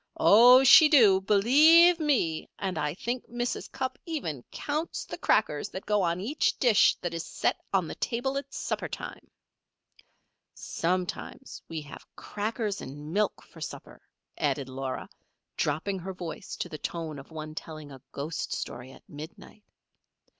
[0.17, 2.49] Oh, she do believe me!
[2.57, 3.71] And I think Mrs.
[3.71, 7.93] Cupp even counts the crackers that go on each dish that is set on the
[7.93, 9.29] table at supper time.
[10.55, 14.01] "Sometimes we have crackers and milk for supper,"
[14.39, 15.07] added Laura,
[15.55, 19.63] dropping her voice to the tone of one telling a ghost story at midnight.